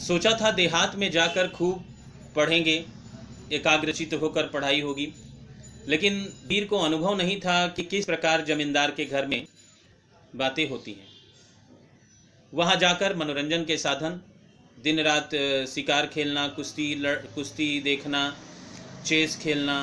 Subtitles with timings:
[0.00, 1.84] सोचा था देहात में जाकर खूब
[2.36, 2.84] पढ़ेंगे,
[3.52, 5.12] एकाग्रचित होकर पढ़ाई होगी,
[5.88, 9.46] लेकिन वीर को अनुभव नहीं था कि किस प्रकार जमींदार के घर में
[10.36, 11.08] बातें होती हैं।
[12.52, 14.20] वहाँ जाकर मनोरंजन के साधन
[14.78, 15.30] दिन रात
[15.68, 18.22] शिकार खेलना, कुश्ती लड़, कुश्ती देखना,
[19.06, 19.76] चेस खेलना,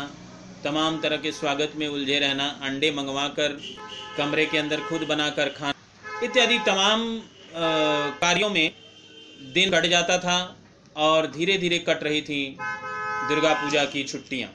[0.64, 3.58] तमाम तरह के स्वागत में उलझे रहना, अंडे मंगवा कर
[4.18, 5.74] कमरे के अंदर खुद बनाकर खाना,
[6.24, 7.22] इत्यादि तमाम
[8.22, 8.72] कार्यों में
[9.40, 10.58] दिन बढ़ जाता था
[10.96, 12.58] और धीरे धीरे कट रही थी
[13.30, 14.50] दुर्गा पूजा की छुट्टियाँ।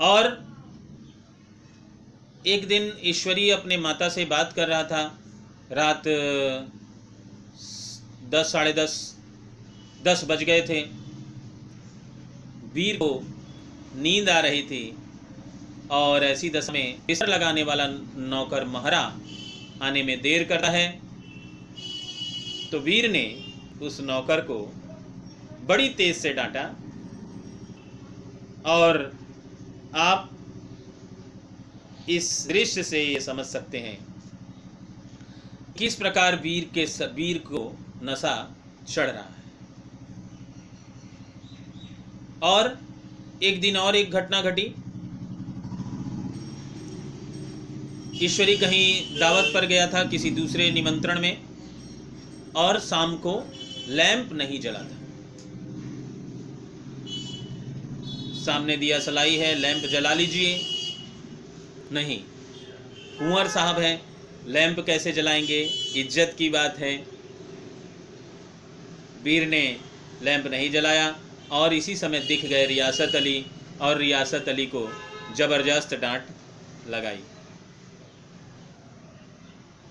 [0.00, 0.26] और
[2.46, 5.02] एक दिन ईश्वरी अपने माता से बात कर रहा था।
[5.72, 6.02] रात,
[8.30, 9.16] दस, साढ़े दस
[10.04, 10.80] दस बज गए थे।
[12.74, 13.08] वीर को
[13.96, 14.98] नींद आ रही थी
[15.90, 17.86] और ऐसी दशा में बिस्तर लगाने वाला
[18.26, 19.00] नौकर महरा
[19.82, 21.03] आने में देर करता है।
[22.74, 23.22] तो वीर ने
[23.82, 24.54] उस नौकर को
[25.64, 26.62] बड़ी तेज से डांटा
[28.66, 28.96] और
[29.96, 30.30] आप
[32.08, 33.96] इस दृश्य से ये समझ सकते हैं
[35.78, 37.62] किस प्रकार वीर के वीर को
[38.02, 38.34] नशा
[38.88, 39.44] चढ़ रहा है।
[42.42, 42.78] और
[43.42, 44.68] एक दिन और एक घटना घटी।
[48.24, 51.53] ईश्वरी कहीं दावत पर गया था किसी दूसरे निमंत्रण में।
[52.56, 53.32] और शाम को
[53.88, 55.02] लैंप नहीं जला था।
[58.44, 60.60] सामने दिया सलाई है, लैंप जला लीजिए।
[61.92, 62.18] नहीं,
[63.18, 64.00] कुंवर साहब हैं,
[64.46, 65.60] लैंप कैसे जलाएँगे?
[65.96, 66.96] इज़्ज़त की बात है।
[69.24, 69.64] वीर ने
[70.22, 71.14] लैंप नहीं जलाया
[71.52, 73.44] और इसी समय दिख गए रियासत अली
[73.80, 74.88] और रियासत अली को
[75.36, 76.26] ज़बरदस्त डांट
[76.88, 77.18] लगाई।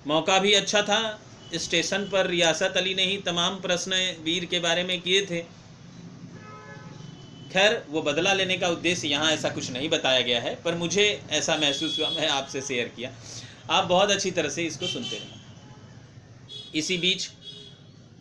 [0.07, 0.99] मौका भी अच्छा था
[1.55, 5.41] स्टेशन पर रियासत अली ने ही तमाम प्रश्न वीर के बारे में किए थे।
[7.51, 11.05] खैर, वो बदला लेने का उद्देश्य यहाँ ऐसा कुछ नहीं बताया गया है, पर मुझे
[11.31, 13.11] ऐसा महसूस हुआ, मैं आपसे शेयर किया।
[13.69, 15.41] आप बहुत अच्छी तरह से इसको सुनते रहें
[16.75, 17.29] इसी बीच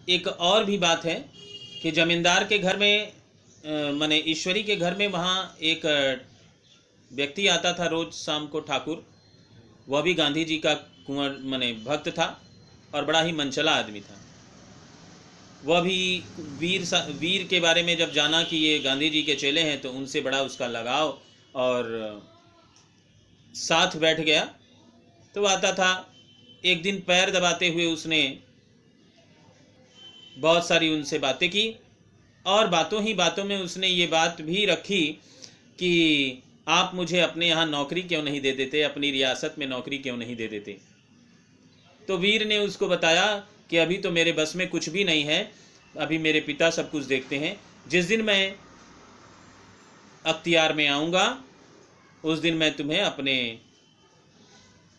[0.09, 1.15] एक और भी बात है
[1.83, 3.13] कि जमींदार के घर में
[3.95, 5.87] मैंने ईश्वरी के घर में वहाँ एक
[7.11, 9.05] व्यक्ति आता था रोज शाम को ठाकुर।
[9.89, 12.27] वह भी गांधी जी का कुंवर, मैंने भक्त था।
[12.95, 14.19] और बड़ा ही मनचला आदमी था।
[15.65, 16.23] वह भी
[16.59, 19.81] वीर सा, वीर के बारे में जब जाना कि ये गांधी जी के चेले हैं
[19.81, 21.19] तो उनसे बड़ा उसका लगाव
[21.55, 22.23] और
[23.55, 24.45] साथ बैठ गया।
[25.35, 25.91] तो आता था,
[26.65, 28.23] एक दिन पैर दबाते हुए उसने
[30.37, 31.65] बहुत सारी उनसे बातें की
[32.47, 35.03] और बातों ही बातों में उसने ये बात भी रखी
[35.79, 40.17] कि आप मुझे अपने यहाँ नौकरी क्यों नहीं दे देते, अपनी रियासत में नौकरी क्यों
[40.17, 40.77] नहीं दे देते?
[42.09, 43.27] तो वीर ने उसको बताया
[43.71, 45.53] कि अभी तो मेरे बस में कुछ भी नहीं है,
[45.95, 47.59] अभी मेरे पिता सब कुछ देखते हैं।
[47.89, 48.55] जिस दिन मैं
[50.25, 51.43] अख्तियार में आऊँगा,
[52.25, 53.59] उस दिन मैं तुम्हें अपने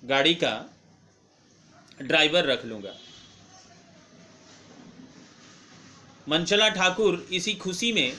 [0.03, 0.53] गाड़ी का
[2.01, 2.93] ड्राइवर रख लूँगा।
[6.27, 8.13] मंचला ठाकुर इसी खुशी में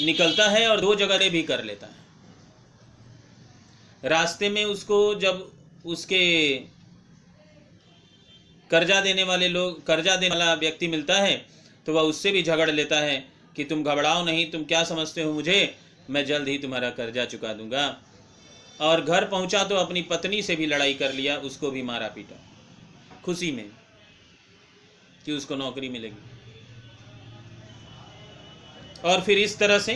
[0.00, 2.07] निकलता है और दो जगह भी कर लेता है।
[4.02, 5.50] रास्ते में उसको जब
[5.84, 6.24] उसके
[8.70, 11.36] कर्जा देने वाले लोग, कर्जा देने वाला व्यक्ति मिलता है
[11.86, 13.24] तो वह उससे भी झगड़ लेता है
[13.56, 15.74] कि तुम घबराओ नहीं, तुम क्या समझते हो मुझे?
[16.10, 17.86] मैं जल्द ही तुम्हारा कर्जा चुका दूँगा।
[18.80, 22.36] और घर पहुँचा तो अपनी पत्नी से भी लड़ाई कर लिया, उसको भी मारा पीटा।
[23.24, 23.70] खुशी में
[25.24, 26.16] कि उसको नौकरी मिलेगी।
[29.04, 29.94] और फिर इस तरह से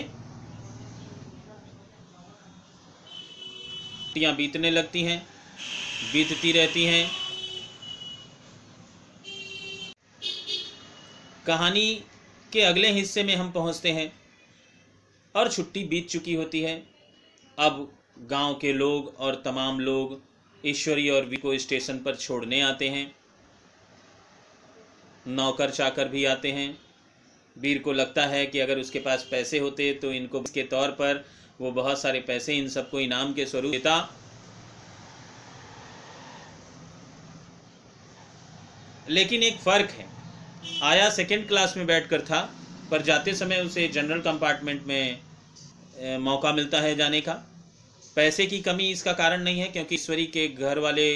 [4.12, 5.18] छुट्टियाँ बीतने लगती हैं,
[6.12, 7.10] बीतती रहती हैं।
[11.46, 11.94] कहानी
[12.52, 14.12] के अगले हिस्से में हम पहुँचते हैं
[15.34, 16.76] और छुट्टी बीत चुकी होती है।
[17.58, 17.90] अब
[18.30, 20.20] गाँव के लोग और तमाम लोग
[20.64, 23.10] ईश्वरी और विको स्टेशन पर छोड़ने आते हैं।
[25.28, 26.72] नौकर चाकर भी आते हैं।
[27.56, 31.24] वीर को लगता है कि अगर उसके पास पैसे होते तो इनको इसके तौर पर
[31.62, 33.94] वो बहुत सारे पैसे इन सबको इनाम के स्वरूप देता।
[39.10, 40.06] लेकिन एक फ़र्क है।
[40.82, 42.40] आया सेकेंड क्लास में बैठकर था,
[42.90, 47.32] पर जाते समय उसे जनरल कंपार्टमेंट में मौका मिलता है जाने का।
[48.16, 51.06] पैसे की कमी इसका कारण नहीं है, क्योंकि ईश्वरी के घर वाले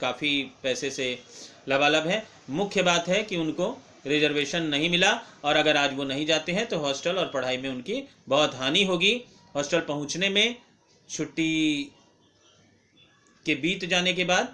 [0.00, 1.18] काफ़ी पैसे से
[1.68, 3.76] लबालब हैं। मुख्य बात है कि उनको
[4.06, 5.12] रिजर्वेशन नहीं मिला,
[5.44, 8.84] और अगर आज वो नहीं जाते हैं तो हॉस्टल और पढ़ाई में उनकी बहुत हानि
[8.84, 9.20] होगी।
[9.54, 10.56] हॉस्टल पहुँचने में,
[11.08, 11.92] छुट्टी
[13.46, 14.46] के बीत जाने के बाद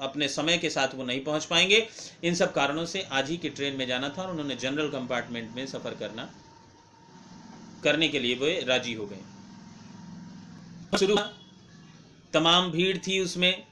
[0.00, 1.86] अपने समय के साथ वो नहीं पहुँच पाएँगे।
[2.24, 5.54] इन सब कारणों से आज ही की ट्रेन में जाना था और उन्होंने जनरल कंपार्टमेंट
[5.56, 6.28] में सफ़र करना,
[7.84, 9.18] करने के लिए वो राज़ी हो गए।
[10.98, 11.16] शुरू
[12.32, 13.64] तमाम भीड़ थी उसमें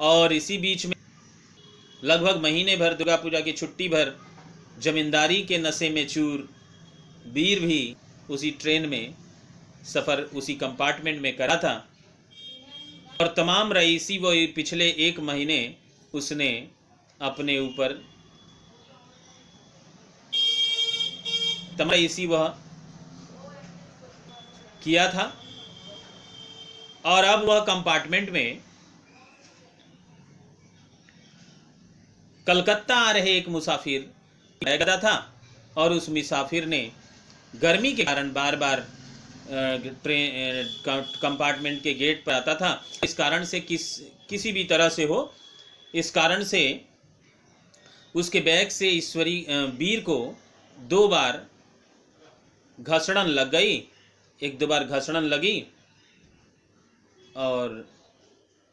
[0.00, 0.94] और इसी बीच में
[2.02, 4.12] लगभग महीने भर दुर्गा पूजा की छुट्टी भर
[4.80, 6.48] जमींदारी के नशे में चूर
[7.28, 7.96] वीर भी
[8.30, 9.14] उसी ट्रेन में
[9.84, 11.74] सफ़र उसी कंपार्टमेंट में करा था।
[13.20, 15.76] और तमाम रईसी वो पिछले एक महीने
[16.14, 16.68] उसने
[17.20, 17.92] अपने ऊपर
[21.78, 22.48] तमाम रईसी वह
[24.84, 25.24] किया था।
[27.04, 28.60] और अब वह कंपार्टमेंट में
[32.46, 34.10] कलकत्ता आ रहे एक मुसाफिर
[34.62, 35.16] गया था
[35.76, 36.80] और उस मुसाफिर ने
[37.54, 38.86] गर्मी के कारण बार बार
[39.50, 40.64] ट्रेन
[41.22, 42.70] कंपार्टमेंट के गेट पर आता था।
[43.04, 43.98] इस कारण से किस,
[44.28, 45.32] किसी भी तरह से हो,
[45.94, 46.60] इस कारण से
[48.14, 49.44] उसके बैग से ईश्वरी
[49.78, 50.18] वीर को
[50.78, 51.46] दो बार
[52.78, 53.76] घसड़न लग गई।
[54.40, 55.66] एक दो बार घसड़न लगी
[57.36, 57.84] और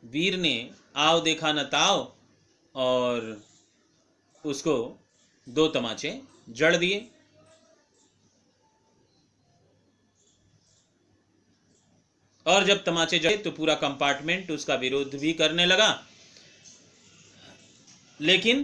[0.03, 1.97] वीर ने आओ देखा न ताओ
[2.75, 3.41] और
[4.43, 4.77] उसको
[5.47, 6.19] दो तमाचे
[6.51, 7.05] जड़ दिए।
[12.45, 16.05] और जब तमाचे जड़े तो पूरा कंपार्टमेंट उसका विरोध भी करने लगा।
[18.21, 18.63] लेकिन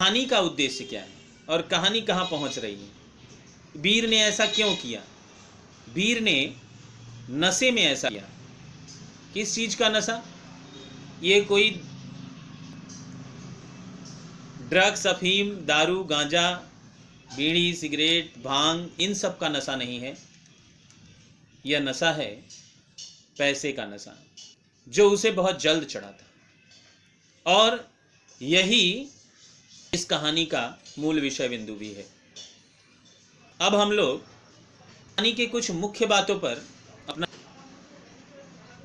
[0.00, 1.08] कहानी का उद्देश्य क्या है?
[1.48, 2.88] और कहानी कहाँ पहुँच रही है?
[3.76, 5.02] वीर ने ऐसा क्यों किया?
[5.94, 6.54] वीर ने
[7.30, 8.28] नशे में ऐसा किया।
[9.34, 10.22] किस चीज़ का नशा?
[11.22, 11.70] ये कोई
[14.68, 16.50] ड्रग्स, अफीम, दारू, गांजा,
[17.36, 20.25] बीड़ी, सिगरेट, भाँग, इन सब का नशा नहीं है।
[21.66, 22.30] यह नशा है,
[23.38, 24.16] पैसे का नशा,
[24.86, 27.88] जो उसे बहुत जल्द चढ़ा था और
[28.40, 29.08] यही
[29.94, 30.62] इस कहानी का
[30.98, 32.06] मूल विषय बिंदु भी है।
[33.60, 36.62] अब हम लोग कहानी के कुछ मुख्य बातों पर
[37.08, 37.26] अपना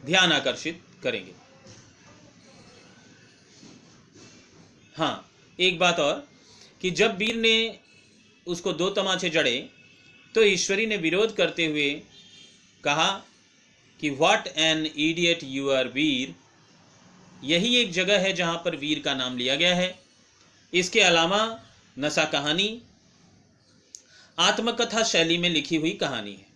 [0.06, 1.34] ध्यान आकर्षित करेंगे।
[4.96, 5.30] हाँ
[5.60, 6.28] एक बात और
[6.82, 7.80] कि जब वीर ने
[8.48, 9.58] उसको दो तमाचे जड़े
[10.36, 11.90] तो ईश्वरी ने विरोध करते हुए
[12.84, 13.10] कहा
[14.00, 16.36] कि what an idiot you are Veer.
[17.44, 19.94] यही एक जगह है जहाँ पर वीर का नाम लिया गया है।
[20.74, 21.42] इसके अलावा
[21.98, 22.82] नशा कहानी,
[24.38, 26.50] आत्मकथा शैली में लिखी हुई कहानी है।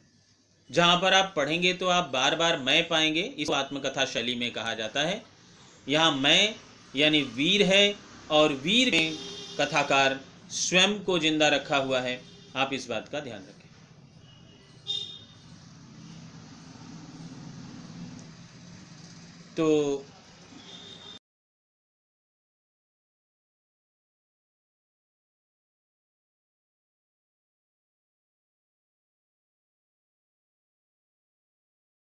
[0.69, 4.73] जहाँ पर आप पढ़ेंगे तो आप बार बार मैं पाएँगे, इस आत्मकथा शैली में कहा
[4.73, 5.21] जाता है।
[5.87, 6.55] यहाँ मैं,
[6.93, 7.95] यानी वीर है,
[8.31, 9.17] और वीर में
[9.59, 10.19] कथाकार
[10.51, 12.19] स्वयं को ज़िंदा रखा हुआ है।
[12.55, 13.54] आप इस बात का ध्यान रखें।
[19.57, 19.65] तो